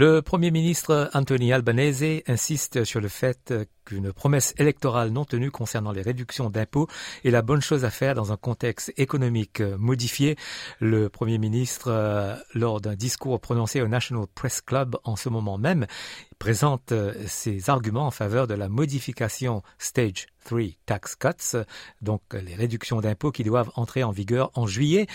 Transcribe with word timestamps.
Le 0.00 0.22
Premier 0.22 0.50
ministre 0.50 1.10
Anthony 1.12 1.52
Albanese 1.52 2.22
insiste 2.26 2.84
sur 2.84 3.02
le 3.02 3.08
fait 3.08 3.52
qu'une 3.84 4.14
promesse 4.14 4.54
électorale 4.56 5.10
non 5.10 5.26
tenue 5.26 5.50
concernant 5.50 5.92
les 5.92 6.00
réductions 6.00 6.48
d'impôts 6.48 6.86
est 7.22 7.28
la 7.28 7.42
bonne 7.42 7.60
chose 7.60 7.84
à 7.84 7.90
faire 7.90 8.14
dans 8.14 8.32
un 8.32 8.38
contexte 8.38 8.94
économique 8.96 9.60
modifié. 9.60 10.36
Le 10.78 11.10
Premier 11.10 11.36
ministre, 11.36 11.92
lors 12.54 12.80
d'un 12.80 12.94
discours 12.94 13.38
prononcé 13.42 13.82
au 13.82 13.88
National 13.88 14.24
Press 14.34 14.62
Club 14.62 14.96
en 15.04 15.16
ce 15.16 15.28
moment 15.28 15.58
même, 15.58 15.86
présente 16.40 16.94
ses 17.26 17.68
arguments 17.68 18.06
en 18.06 18.10
faveur 18.10 18.46
de 18.46 18.54
la 18.54 18.70
modification 18.70 19.62
Stage 19.78 20.26
3 20.46 20.62
Tax 20.86 21.14
Cuts, 21.14 21.58
donc 22.00 22.22
les 22.32 22.54
réductions 22.54 23.02
d'impôts 23.02 23.30
qui 23.30 23.44
doivent 23.44 23.70
entrer 23.76 24.02
en 24.02 24.10
vigueur 24.10 24.50
en 24.54 24.66
juillet, 24.66 25.06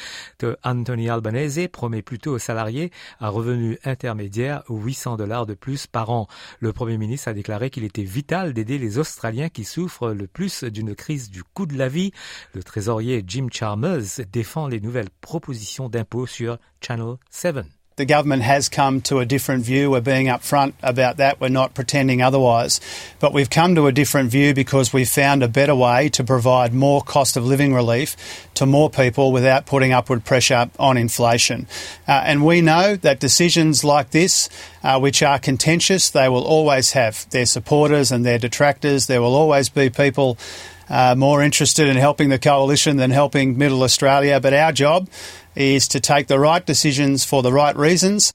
Anthony 0.64 1.10
Albanese 1.10 1.68
promet 1.72 2.04
plutôt 2.04 2.34
aux 2.34 2.40
salariés 2.40 2.92
à 3.20 3.30
revenus 3.30 3.80
intermédiaires 3.84 4.62
800 4.70 5.18
dollars 5.18 5.48
de 5.48 5.56
plus 5.56 5.88
par 5.88 6.12
an. 6.12 6.28
Le 6.60 6.72
Premier 6.74 7.00
ministre 7.00 7.28
a 7.28 7.34
déclaré 7.34 7.72
qu'il 7.72 7.86
était 7.86 8.04
vital 8.04 8.54
d'aider 8.54 8.78
les 8.78 9.00
Australiens 9.00 9.50
qui 9.50 9.64
souffrent 9.64 10.12
le 10.12 10.28
plus 10.28 10.64
d'une 10.64 10.94
crise 10.94 11.32
du 11.32 11.44
coût 11.44 11.66
de 11.66 11.76
la 11.76 11.90
vie. 11.90 12.12
Le 12.54 12.62
trésorier 12.62 13.24
Jim 13.26 13.48
Chalmers 13.52 14.22
défend 14.32 14.68
les 14.68 14.80
nouvelles 14.80 15.10
propositions 15.22 15.90
d'impôts 15.90 16.28
sur 16.28 16.60
Channel 16.82 17.16
7. 17.32 17.66
The 17.98 18.04
government 18.04 18.42
has 18.42 18.68
come 18.68 19.00
to 19.04 19.20
a 19.20 19.26
different 19.26 19.64
view. 19.64 19.92
We're 19.92 20.02
being 20.02 20.28
upfront 20.28 20.74
about 20.84 21.16
that. 21.16 21.40
We're 21.40 21.48
not 21.48 21.74
pretending 21.74 22.22
otherwise. 22.22 22.82
But 23.22 23.32
we've 23.32 23.50
come 23.50 23.74
to 23.76 23.88
a 23.88 23.94
different 23.94 24.30
view 24.32 24.54
because 24.54 24.92
we've 24.92 25.08
found 25.08 25.42
a 25.42 25.48
better 25.48 25.74
way 25.74 26.10
to 26.10 26.24
provide 26.26 26.74
more 26.74 27.02
cost 27.02 27.38
of 27.38 27.46
living 27.46 27.74
relief 27.74 28.18
to 28.56 28.66
more 28.66 28.90
people 28.90 29.32
without 29.32 29.66
putting 29.66 29.94
upward 29.94 30.26
pressure 30.26 30.70
on 30.78 30.98
inflation. 30.98 31.68
Uh, 32.06 32.22
and 32.26 32.46
we 32.46 32.60
know 32.60 32.98
that 32.98 33.22
decisions 33.22 33.86
like 33.86 34.10
this, 34.10 34.50
uh, 34.84 35.00
which 35.00 35.24
are 35.24 35.40
contentious, 35.40 36.10
they 36.10 36.28
will 36.28 36.44
always 36.44 36.92
have 36.92 37.30
their 37.30 37.46
supporters 37.46 38.12
and 38.12 38.26
their 38.26 38.38
detractors. 38.38 39.08
There 39.08 39.22
will 39.22 39.36
always 39.36 39.70
be 39.70 39.90
people 39.90 40.38
uh, 40.90 41.16
more 41.16 41.44
interested 41.44 41.88
in 41.88 41.98
helping 41.98 42.30
the 42.30 42.40
coalition 42.40 42.98
than 42.98 43.12
helping 43.12 43.58
Middle 43.58 43.84
Australia. 43.84 44.40
But 44.40 44.54
our 44.54 44.72
job 44.72 45.10
is 45.56 45.88
to 45.90 46.00
take 46.00 46.28
the 46.28 46.40
right 46.40 46.66
decisions 46.66 47.26
for 47.26 47.42
the 47.42 47.52
right 47.52 47.76
reasons. 47.76 48.34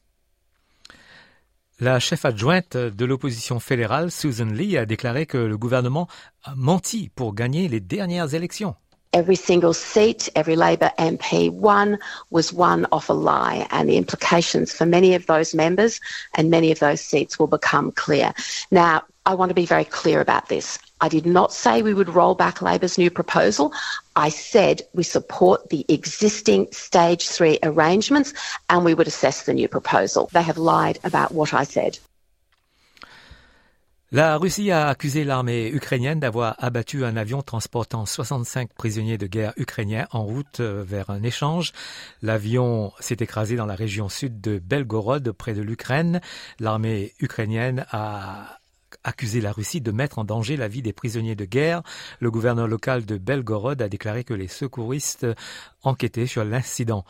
La 1.83 1.99
chef 1.99 2.27
adjointe 2.27 2.77
de 2.77 3.07
l'opposition 3.07 3.59
fédérale, 3.59 4.11
Susan 4.11 4.55
Lee, 4.55 4.77
a 4.77 4.85
déclaré 4.85 5.25
que 5.25 5.39
le 5.39 5.57
gouvernement 5.57 6.09
a 6.45 6.55
menti 6.55 7.09
pour 7.15 7.35
gagner 7.35 7.69
les 7.69 7.81
dernières 7.81 8.35
élections. 8.35 8.75
Every 9.15 9.35
single 9.35 9.73
seat, 9.73 10.29
every 10.37 10.57
Labor 10.57 10.93
MP 10.99 11.51
won 11.51 11.99
was 12.31 12.53
won 12.53 12.87
off 12.93 13.09
a 13.09 13.15
lie, 13.15 13.67
and 13.71 13.89
the 13.89 13.97
implications 13.97 14.73
for 14.73 14.87
many 14.87 15.15
of 15.15 15.27
those 15.27 15.55
members 15.55 16.01
and 16.37 16.51
many 16.51 16.71
of 16.71 16.79
those 16.81 17.01
seats 17.01 17.39
will 17.39 17.49
become 17.49 17.93
clear. 17.93 18.35
Now, 18.71 19.03
I 19.31 19.35
want 19.35 19.51
to 19.51 19.55
be 19.55 19.65
very 19.65 19.85
clear 19.85 20.21
about 20.21 20.49
this. 20.49 20.77
I 21.01 21.09
did 21.09 21.25
not 21.25 21.53
say 21.53 21.83
we 21.83 21.95
would 21.95 22.09
roll 22.09 22.35
back 22.35 22.61
Labor's 22.61 22.99
new 22.99 23.13
proposal. 23.13 23.73
I 24.17 24.29
said 24.29 24.83
we 24.93 25.05
support 25.05 25.71
the 25.71 25.85
existing 25.89 26.67
stage 26.73 27.29
three 27.29 27.61
arrangements 27.63 28.35
and 28.69 28.85
we 28.85 28.93
would 28.93 29.07
assess 29.07 29.45
the 29.45 29.55
new 29.55 29.69
proposal. 29.69 30.29
They 30.33 30.43
have 30.43 30.59
lied 30.59 30.99
about 31.05 31.31
what 31.31 31.55
I 31.55 31.63
said. 31.63 32.01
La 34.11 34.37
Russie 34.37 34.73
a 34.73 34.89
accusé 34.89 35.23
l'armée 35.23 35.69
ukrainienne 35.69 36.19
d'avoir 36.19 36.57
abattu 36.59 37.05
un 37.05 37.17
avion 37.17 37.43
transportant 37.43 38.07
65 38.07 38.73
prisonniers 38.73 39.19
de 39.19 39.29
guerre 39.29 39.53
ukrainiens 39.57 40.09
en 40.11 40.25
route 40.25 40.59
vers 40.59 41.11
un 41.11 41.23
échange. 41.23 41.71
L'avion 42.21 42.93
s'est 42.99 43.19
écrasé 43.21 43.55
dans 43.55 43.67
la 43.67 43.77
région 43.77 44.09
sud 44.09 44.41
de 44.41 44.59
Belgorod, 44.59 45.31
près 45.31 45.55
de 45.55 45.63
l'Ukraine. 45.63 46.21
L'armée 46.59 47.15
ukrainienne 47.21 47.87
a 47.93 48.60
accusé 49.05 49.41
la 49.41 49.53
Russie 49.53 49.81
de 49.81 49.93
mettre 49.93 50.19
en 50.19 50.25
danger 50.25 50.57
la 50.57 50.69
vie 50.69 50.83
des 50.83 50.93
prisonniers 50.93 51.37
de 51.37 51.45
guerre. 51.45 51.83
Le 52.21 52.31
gouverneur 52.31 52.69
local 52.69 53.05
de 53.05 53.19
Belgorod 53.19 53.81
a 53.81 53.89
déclaré 53.89 54.25
que 54.25 54.35
les 54.35 54.49
secouristes 54.49 55.27
enquêtaient 55.83 56.27
sur 56.27 56.45
l'incident. 56.45 57.05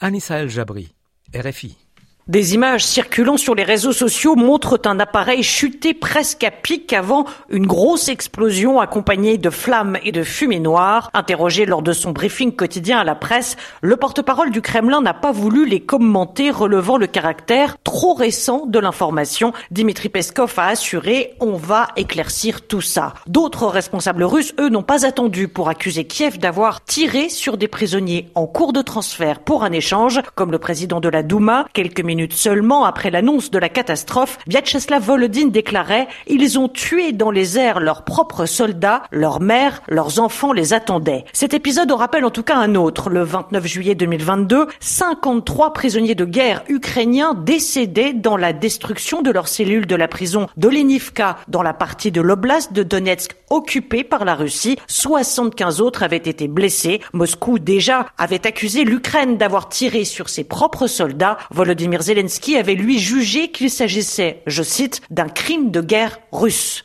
Anissa 0.00 0.38
El 0.38 0.48
Jabri, 0.48 0.94
RFI. 1.34 1.83
Des 2.26 2.54
images 2.54 2.86
circulant 2.86 3.36
sur 3.36 3.54
les 3.54 3.64
réseaux 3.64 3.92
sociaux 3.92 4.34
montrent 4.34 4.80
un 4.86 4.98
appareil 4.98 5.42
chuté 5.42 5.92
presque 5.92 6.42
à 6.42 6.50
pic 6.50 6.90
avant 6.94 7.26
une 7.50 7.66
grosse 7.66 8.08
explosion 8.08 8.80
accompagnée 8.80 9.36
de 9.36 9.50
flammes 9.50 9.98
et 10.02 10.10
de 10.10 10.22
fumée 10.22 10.58
noire. 10.58 11.10
Interrogé 11.12 11.66
lors 11.66 11.82
de 11.82 11.92
son 11.92 12.12
briefing 12.12 12.56
quotidien 12.56 12.98
à 12.98 13.04
la 13.04 13.14
presse, 13.14 13.58
le 13.82 13.96
porte-parole 13.96 14.50
du 14.50 14.62
Kremlin 14.62 15.02
n'a 15.02 15.12
pas 15.12 15.32
voulu 15.32 15.66
les 15.66 15.80
commenter, 15.80 16.50
relevant 16.50 16.96
le 16.96 17.06
caractère 17.06 17.76
trop 17.84 18.14
récent 18.14 18.64
de 18.64 18.78
l'information. 18.78 19.52
Dimitri 19.70 20.08
Peskov 20.08 20.54
a 20.56 20.68
assuré 20.68 21.34
on 21.40 21.56
va 21.56 21.88
éclaircir 21.96 22.66
tout 22.66 22.80
ça. 22.80 23.12
D'autres 23.26 23.66
responsables 23.66 24.24
russes, 24.24 24.54
eux, 24.58 24.70
n'ont 24.70 24.82
pas 24.82 25.04
attendu 25.04 25.46
pour 25.46 25.68
accuser 25.68 26.06
Kiev 26.06 26.38
d'avoir 26.38 26.82
tiré 26.84 27.28
sur 27.28 27.58
des 27.58 27.68
prisonniers 27.68 28.30
en 28.34 28.46
cours 28.46 28.72
de 28.72 28.80
transfert 28.80 29.40
pour 29.40 29.62
un 29.62 29.72
échange, 29.72 30.22
comme 30.34 30.52
le 30.52 30.58
président 30.58 31.00
de 31.00 31.10
la 31.10 31.22
Douma. 31.22 31.66
Quelques 31.74 32.00
minutes 32.00 32.13
seulement 32.30 32.84
après 32.84 33.10
l'annonce 33.10 33.50
de 33.50 33.58
la 33.58 33.68
catastrophe, 33.68 34.38
Vyacheslav 34.46 35.02
Volodin 35.02 35.46
déclarait 35.46 36.08
«Ils 36.26 36.58
ont 36.58 36.68
tué 36.68 37.12
dans 37.12 37.30
les 37.30 37.58
airs 37.58 37.80
leurs 37.80 38.04
propres 38.04 38.46
soldats, 38.46 39.02
leurs 39.10 39.40
mères, 39.40 39.82
leurs 39.88 40.20
enfants 40.20 40.52
les 40.52 40.72
attendaient». 40.72 41.24
Cet 41.32 41.54
épisode 41.54 41.90
en 41.92 41.96
rappelle 41.96 42.24
en 42.24 42.30
tout 42.30 42.42
cas 42.42 42.56
un 42.56 42.74
autre. 42.74 43.10
Le 43.10 43.22
29 43.22 43.66
juillet 43.66 43.94
2022, 43.94 44.66
53 44.80 45.72
prisonniers 45.72 46.14
de 46.14 46.24
guerre 46.24 46.62
ukrainiens 46.68 47.34
décédaient 47.34 48.12
dans 48.12 48.36
la 48.36 48.52
destruction 48.52 49.22
de 49.22 49.30
leurs 49.30 49.48
cellules 49.48 49.86
de 49.86 49.96
la 49.96 50.08
prison 50.08 50.46
d'Olenivka 50.56 51.36
dans 51.48 51.62
la 51.62 51.74
partie 51.74 52.12
de 52.12 52.20
l'oblast 52.20 52.72
de 52.72 52.82
Donetsk 52.82 53.36
occupée 53.54 54.04
par 54.04 54.24
la 54.24 54.34
Russie. 54.34 54.78
75 54.88 55.80
autres 55.80 56.02
avaient 56.02 56.16
été 56.16 56.48
blessés. 56.48 57.00
Moscou 57.12 57.58
déjà 57.58 58.06
avait 58.18 58.46
accusé 58.46 58.84
l'Ukraine 58.84 59.36
d'avoir 59.36 59.68
tiré 59.68 60.04
sur 60.04 60.28
ses 60.28 60.44
propres 60.44 60.86
soldats. 60.86 61.38
Volodymyr 61.50 62.02
Zelensky 62.02 62.56
avait 62.56 62.74
lui 62.74 62.98
jugé 62.98 63.50
qu'il 63.50 63.70
s'agissait, 63.70 64.42
je 64.46 64.62
cite, 64.62 65.00
d'un 65.10 65.28
crime 65.28 65.70
de 65.70 65.80
guerre 65.80 66.18
russe. 66.32 66.84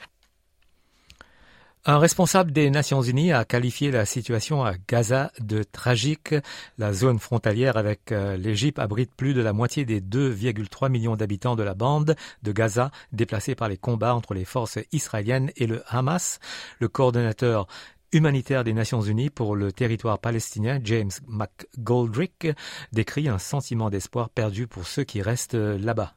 Un 1.91 1.97
responsable 1.97 2.51
des 2.51 2.69
Nations 2.69 3.01
Unies 3.01 3.31
a 3.31 3.45
qualifié 3.45 3.89
la 3.89 4.05
situation 4.05 4.63
à 4.63 4.73
Gaza 4.87 5.31
de 5.39 5.63
tragique. 5.63 6.35
La 6.77 6.93
zone 6.93 7.17
frontalière 7.17 7.77
avec 7.77 8.13
l'Égypte 8.37 8.77
abrite 8.77 9.09
plus 9.17 9.33
de 9.33 9.41
la 9.41 9.53
moitié 9.53 9.85
des 9.85 9.99
2,3 9.99 10.91
millions 10.91 11.15
d'habitants 11.15 11.55
de 11.55 11.63
la 11.63 11.73
bande 11.73 12.15
de 12.43 12.51
Gaza 12.51 12.91
déplacés 13.11 13.55
par 13.55 13.69
les 13.69 13.77
combats 13.77 14.13
entre 14.13 14.35
les 14.35 14.45
forces 14.45 14.77
israéliennes 14.91 15.49
et 15.57 15.65
le 15.65 15.81
Hamas. 15.87 16.37
Le 16.79 16.89
coordonnateur 16.89 17.65
humanitaire 18.11 18.63
des 18.63 18.73
Nations 18.73 19.01
Unies 19.01 19.31
pour 19.31 19.55
le 19.55 19.71
territoire 19.71 20.19
palestinien, 20.19 20.79
James 20.83 21.09
McGoldrick, 21.27 22.49
décrit 22.93 23.29
un 23.29 23.39
sentiment 23.39 23.89
d'espoir 23.89 24.29
perdu 24.29 24.67
pour 24.67 24.85
ceux 24.85 25.05
qui 25.05 25.23
restent 25.23 25.55
là-bas. 25.55 26.13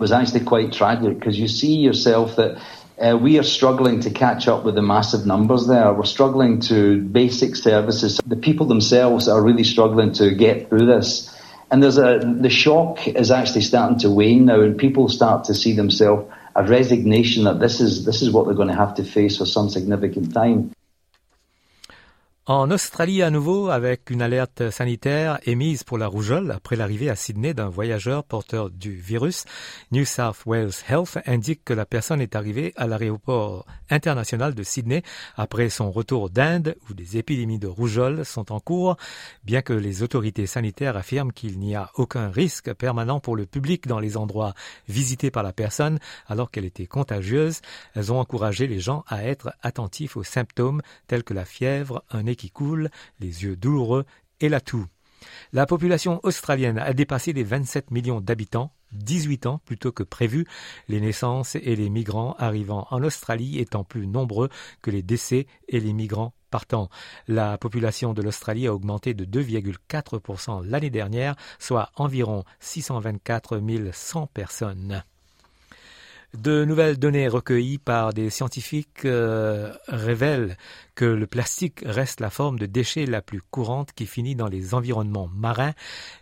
Was 0.00 0.10
actually 0.10 0.40
quite 0.40 0.72
tragic 0.72 1.18
because 1.18 1.38
you 1.38 1.46
see 1.46 1.76
yourself 1.76 2.36
that 2.36 2.60
uh, 2.98 3.16
we 3.16 3.38
are 3.38 3.42
struggling 3.42 4.00
to 4.00 4.10
catch 4.10 4.48
up 4.48 4.64
with 4.64 4.74
the 4.74 4.82
massive 4.82 5.26
numbers 5.26 5.66
there. 5.66 5.92
We're 5.92 6.04
struggling 6.04 6.60
to 6.62 7.00
basic 7.00 7.54
services. 7.54 8.20
The 8.26 8.36
people 8.36 8.66
themselves 8.66 9.28
are 9.28 9.40
really 9.42 9.64
struggling 9.64 10.12
to 10.14 10.34
get 10.34 10.68
through 10.68 10.86
this. 10.86 11.34
And 11.70 11.82
there's 11.82 11.98
a, 11.98 12.18
the 12.18 12.50
shock 12.50 13.06
is 13.06 13.30
actually 13.30 13.60
starting 13.60 13.98
to 14.00 14.10
wane 14.10 14.46
now 14.46 14.60
and 14.60 14.76
people 14.76 15.08
start 15.08 15.44
to 15.44 15.54
see 15.54 15.74
themselves 15.74 16.30
a 16.56 16.64
resignation 16.64 17.44
that 17.44 17.60
this 17.60 17.80
is 17.80 18.04
this 18.04 18.22
is 18.22 18.30
what 18.30 18.46
they're 18.46 18.56
going 18.56 18.68
to 18.68 18.74
have 18.74 18.96
to 18.96 19.04
face 19.04 19.38
for 19.38 19.46
some 19.46 19.68
significant 19.68 20.34
time. 20.34 20.72
En 22.52 22.72
Australie 22.72 23.22
à 23.22 23.30
nouveau, 23.30 23.68
avec 23.68 24.10
une 24.10 24.22
alerte 24.22 24.70
sanitaire 24.70 25.38
émise 25.44 25.84
pour 25.84 25.98
la 25.98 26.08
rougeole 26.08 26.50
après 26.50 26.74
l'arrivée 26.74 27.08
à 27.08 27.14
Sydney 27.14 27.54
d'un 27.54 27.68
voyageur 27.68 28.24
porteur 28.24 28.70
du 28.70 28.90
virus, 28.90 29.44
New 29.92 30.04
South 30.04 30.38
Wales 30.46 30.72
Health 30.88 31.18
indique 31.26 31.64
que 31.64 31.74
la 31.74 31.86
personne 31.86 32.20
est 32.20 32.34
arrivée 32.34 32.72
à 32.74 32.88
l'aéroport 32.88 33.66
international 33.88 34.56
de 34.56 34.64
Sydney 34.64 35.04
après 35.36 35.68
son 35.68 35.92
retour 35.92 36.28
d'Inde 36.28 36.74
où 36.88 36.94
des 36.94 37.18
épidémies 37.18 37.60
de 37.60 37.68
rougeole 37.68 38.24
sont 38.24 38.50
en 38.50 38.58
cours, 38.58 38.96
bien 39.44 39.62
que 39.62 39.72
les 39.72 40.02
autorités 40.02 40.46
sanitaires 40.46 40.96
affirment 40.96 41.32
qu'il 41.32 41.56
n'y 41.60 41.76
a 41.76 41.92
aucun 41.94 42.30
risque 42.30 42.74
permanent 42.74 43.20
pour 43.20 43.36
le 43.36 43.46
public 43.46 43.86
dans 43.86 44.00
les 44.00 44.16
endroits 44.16 44.54
visités 44.88 45.30
par 45.30 45.44
la 45.44 45.52
personne 45.52 46.00
alors 46.26 46.50
qu'elle 46.50 46.64
était 46.64 46.88
contagieuse. 46.88 47.60
Elles 47.94 48.12
ont 48.12 48.18
encouragé 48.18 48.66
les 48.66 48.80
gens 48.80 49.04
à 49.06 49.24
être 49.24 49.54
attentifs 49.62 50.16
aux 50.16 50.24
symptômes 50.24 50.82
tels 51.06 51.22
que 51.22 51.32
la 51.32 51.44
fièvre, 51.44 52.02
un 52.10 52.26
qui 52.40 52.50
coule, 52.50 52.88
les 53.18 53.44
yeux 53.44 53.54
douloureux 53.54 54.06
et 54.40 54.48
la 54.48 54.62
toux. 54.62 54.86
La 55.52 55.66
population 55.66 56.20
australienne 56.22 56.78
a 56.78 56.94
dépassé 56.94 57.34
les 57.34 57.44
27 57.44 57.90
millions 57.90 58.22
d'habitants, 58.22 58.72
18 58.92 59.44
ans 59.44 59.60
plutôt 59.66 59.92
que 59.92 60.02
prévu, 60.02 60.46
les 60.88 61.02
naissances 61.02 61.56
et 61.56 61.76
les 61.76 61.90
migrants 61.90 62.34
arrivant 62.38 62.86
en 62.90 63.02
Australie 63.02 63.58
étant 63.58 63.84
plus 63.84 64.06
nombreux 64.06 64.48
que 64.80 64.90
les 64.90 65.02
décès 65.02 65.46
et 65.68 65.80
les 65.80 65.92
migrants 65.92 66.32
partant. 66.50 66.88
La 67.28 67.58
population 67.58 68.14
de 68.14 68.22
l'Australie 68.22 68.66
a 68.66 68.74
augmenté 68.74 69.12
de 69.12 69.26
2,4% 69.26 70.64
l'année 70.64 70.88
dernière, 70.88 71.36
soit 71.58 71.92
environ 71.96 72.44
624 72.60 73.60
100 73.92 74.26
personnes. 74.28 75.04
De 76.34 76.64
nouvelles 76.64 76.96
données 76.96 77.26
recueillies 77.26 77.78
par 77.78 78.12
des 78.12 78.30
scientifiques 78.30 79.04
euh, 79.04 79.72
révèlent 79.88 80.56
que 80.94 81.04
le 81.04 81.26
plastique 81.26 81.82
reste 81.84 82.20
la 82.20 82.30
forme 82.30 82.58
de 82.58 82.66
déchet 82.66 83.04
la 83.04 83.20
plus 83.20 83.40
courante 83.40 83.92
qui 83.92 84.06
finit 84.06 84.36
dans 84.36 84.46
les 84.46 84.74
environnements 84.74 85.28
marins. 85.34 85.72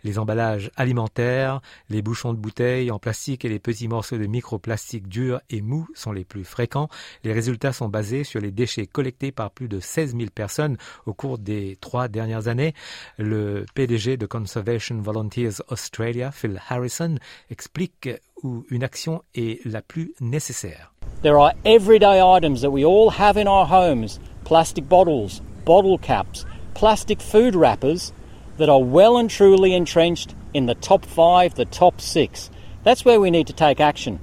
Les 0.03 0.17
emballages 0.17 0.71
alimentaires, 0.77 1.61
les 1.89 2.01
bouchons 2.01 2.33
de 2.33 2.39
bouteilles 2.39 2.89
en 2.89 2.97
plastique 2.97 3.45
et 3.45 3.49
les 3.49 3.59
petits 3.59 3.87
morceaux 3.87 4.17
de 4.17 4.25
microplastique 4.25 5.07
durs 5.07 5.41
et 5.49 5.61
mous 5.61 5.87
sont 5.93 6.11
les 6.11 6.25
plus 6.25 6.43
fréquents. 6.43 6.89
Les 7.23 7.33
résultats 7.33 7.73
sont 7.73 7.89
basés 7.89 8.23
sur 8.23 8.41
les 8.41 8.51
déchets 8.51 8.87
collectés 8.87 9.31
par 9.31 9.51
plus 9.51 9.67
de 9.67 9.79
16 9.79 10.15
000 10.15 10.29
personnes 10.33 10.77
au 11.05 11.13
cours 11.13 11.37
des 11.37 11.77
trois 11.81 12.07
dernières 12.07 12.47
années. 12.47 12.73
Le 13.17 13.65
PDG 13.75 14.17
de 14.17 14.25
Conservation 14.25 14.99
Volunteers 15.01 15.61
Australia, 15.67 16.31
Phil 16.31 16.59
Harrison, 16.67 17.15
explique 17.51 18.09
une 18.43 18.83
action 18.83 19.21
est 19.35 19.65
la 19.65 19.81
plus 19.81 20.13
nécessaire. 20.19 20.93
There 21.21 21.39
are 21.39 21.53
everyday 21.65 22.21
items 22.21 22.61
that 22.61 22.71
we 22.71 22.85
all 22.85 23.09
have 23.11 23.37
in 23.37 23.47
our 23.47 23.65
homes 23.65 24.19
plastic 24.45 24.87
bottles, 24.87 25.41
bottle 25.65 25.97
caps, 25.97 26.45
plastic 26.73 27.21
food 27.21 27.55
wrappers 27.55 28.13
that 28.57 28.69
are 28.69 28.81
well 28.81 29.17
and 29.17 29.29
truly 29.29 29.73
entrenched 29.73 30.35
in 30.53 30.65
the 30.65 30.75
top 30.75 31.05
five, 31.05 31.55
the 31.55 31.65
top 31.65 32.01
six. 32.01 32.49
That's 32.83 33.05
where 33.05 33.19
we 33.19 33.31
need 33.31 33.47
to 33.47 33.53
take 33.53 33.79
action. 33.79 34.19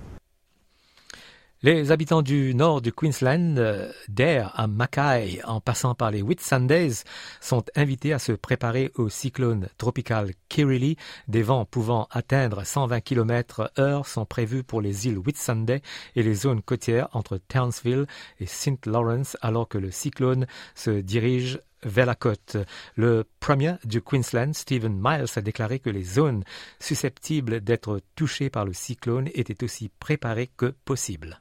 Les 1.63 1.91
habitants 1.91 2.21
du 2.21 2.55
nord 2.55 2.83
du 2.83 2.93
Queensland, 2.93 3.57
euh, 3.57 3.91
d'Air 4.09 4.53
à 4.57 4.67
Mackay, 4.67 5.41
en 5.45 5.63
passant 5.63 5.95
par 5.95 6.11
les 6.11 6.21
Whitsundays, 6.21 7.03
sont 7.41 7.65
invités 7.75 8.13
à 8.13 8.19
se 8.19 8.33
préparer 8.33 8.93
au 8.97 9.09
cyclone 9.09 9.69
tropical 9.79 10.33
Kirrily. 10.51 10.97
Des 11.29 11.43
vents 11.43 11.65
pouvant 11.65 12.09
atteindre 12.11 12.63
120 12.67 13.01
km 13.01 13.73
heure 13.79 14.07
sont 14.07 14.27
prévus 14.27 14.65
pour 14.65 14.83
les 14.83 15.07
îles 15.07 15.17
Whitsunday 15.17 15.81
et 16.15 16.23
les 16.23 16.35
zones 16.35 16.61
côtières 16.61 17.09
entre 17.13 17.39
Townsville 17.39 18.05
et 18.39 18.47
St. 18.47 18.85
Lawrence, 18.85 19.39
alors 19.41 19.67
que 19.67 19.79
le 19.79 19.91
cyclone 19.91 20.47
se 20.75 20.91
dirige 20.91 21.59
vers 21.83 22.05
la 22.05 22.15
côte. 22.15 22.59
Le 22.97 23.25
premier 23.41 23.77
du 23.85 24.03
Queensland, 24.03 24.53
Stephen 24.53 25.01
Miles, 25.03 25.31
a 25.35 25.41
déclaré 25.41 25.79
que 25.79 25.89
les 25.89 26.05
zones 26.05 26.45
susceptibles 26.81 27.63
d'être 27.63 28.03
touchées 28.15 28.51
par 28.51 28.67
le 28.67 28.75
cyclone 28.75 29.31
étaient 29.33 29.65
aussi 29.65 29.89
préparées 29.99 30.51
que 30.55 30.75
possible. 30.85 31.41